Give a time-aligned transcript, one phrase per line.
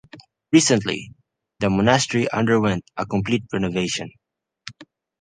[0.51, 1.13] Recently,
[1.59, 4.09] the monastery underwent a complete renovation.